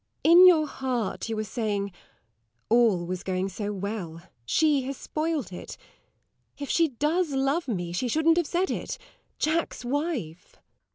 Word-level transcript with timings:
In 0.23 0.47
your 0.47 0.65
heart 0.65 1.29
you 1.29 1.37
are 1.37 1.43
saying, 1.43 1.91
"All 2.69 3.05
was 3.05 3.21
going 3.21 3.49
so 3.49 3.71
well 3.71 4.23
she 4.47 4.81
has 4.85 4.97
spoiled 4.97 5.53
it! 5.53 5.77
If 6.57 6.71
she 6.71 6.87
does 6.87 7.33
love 7.33 7.67
me 7.67 7.91
she 7.91 8.07
shouldn't 8.07 8.37
have 8.37 8.47
said 8.47 8.71
it 8.71 8.97
Jack's 9.37 9.85
wife!" 9.85 10.53
SIR 10.53 10.57
GEOFFREY. 10.59 10.63